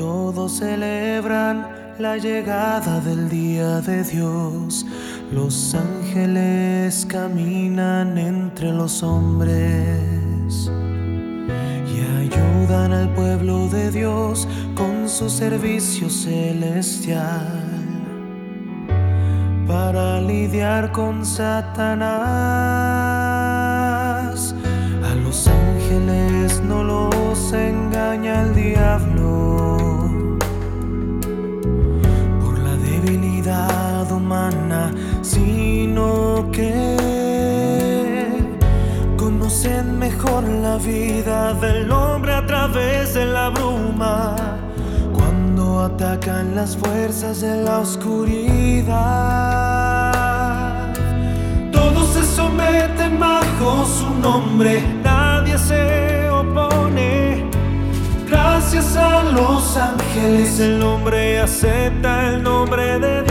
Todos 0.00 0.52
celebran 0.52 1.68
la 1.98 2.16
llegada 2.16 3.00
del 3.00 3.28
día 3.28 3.82
de 3.82 4.02
Dios. 4.02 4.86
Los 5.30 5.74
ángeles 5.74 7.04
caminan 7.06 8.16
entre 8.16 8.72
los 8.72 9.02
hombres 9.02 10.70
y 11.86 12.00
ayudan 12.18 12.94
al 12.94 13.12
pueblo 13.12 13.68
de 13.68 13.90
Dios 13.90 14.48
con 14.74 15.06
su 15.06 15.28
servicio 15.28 16.08
celestial 16.08 17.46
para 19.68 20.18
lidiar 20.22 20.92
con 20.92 21.26
Satanás. 21.26 23.19
Vida 40.84 41.54
del 41.54 41.90
hombre 41.90 42.32
a 42.32 42.46
través 42.46 43.14
de 43.14 43.26
la 43.26 43.50
bruma 43.50 44.36
cuando 45.12 45.80
atacan 45.80 46.54
las 46.54 46.76
fuerzas 46.76 47.40
de 47.40 47.62
la 47.62 47.78
oscuridad. 47.80 48.92
Todos 51.72 52.08
se 52.14 52.24
someten 52.24 53.18
bajo 53.18 53.84
su 53.84 54.14
nombre, 54.20 54.82
nadie 55.02 55.58
se 55.58 56.30
opone. 56.30 57.44
Gracias 58.28 58.96
a 58.96 59.22
los 59.24 59.76
ángeles 59.76 60.60
el 60.60 60.82
hombre 60.82 61.40
acepta 61.40 62.28
el 62.30 62.42
nombre 62.42 62.98
de 62.98 63.22
Dios. 63.22 63.29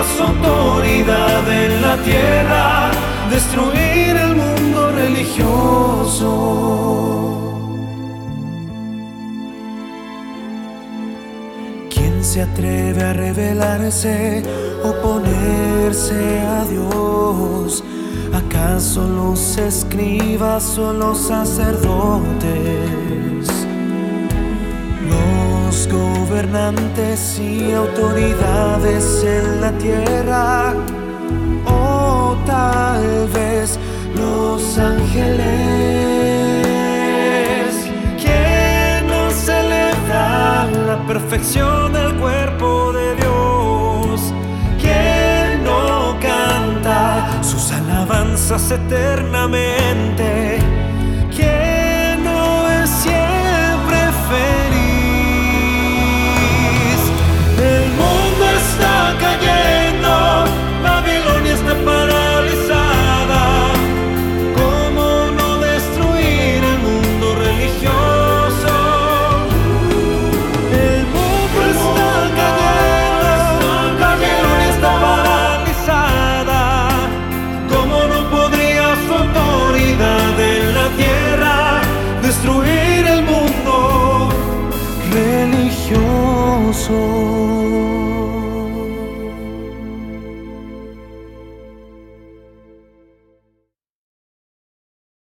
Podría 0.00 0.16
su 0.16 0.22
autoridad 0.22 1.48
en 1.52 1.82
la 1.82 1.96
tierra 1.98 2.90
destruir 3.30 4.16
el 4.16 4.36
mundo 4.36 4.92
religioso? 4.92 6.28
¿Quién 11.90 12.24
se 12.24 12.42
atreve 12.42 13.02
a 13.02 13.12
rebelarse, 13.12 14.42
oponerse 14.82 16.40
a 16.40 16.64
Dios? 16.64 17.84
¿Acaso 18.32 19.06
los 19.06 19.58
escribas 19.58 20.78
o 20.78 20.92
los 20.92 21.18
sacerdotes? 21.18 23.09
Gobernantes 25.90 27.38
y 27.38 27.72
autoridades 27.72 29.24
en 29.24 29.60
la 29.60 29.72
tierra, 29.72 30.72
o 31.66 32.36
tal 32.46 33.28
vez 33.28 33.78
los 34.16 34.78
ángeles 34.78 35.44
que 38.22 39.02
no 39.06 39.30
celebran 39.30 40.86
la 40.86 41.04
perfección 41.06 41.92
del 41.92 42.14
cuerpo 42.16 42.92
de 42.92 43.16
Dios, 43.16 44.32
que 44.80 45.58
no 45.64 46.16
canta 46.20 47.42
sus 47.42 47.72
alabanzas 47.72 48.70
eternamente, 48.70 50.39
说 86.90 87.59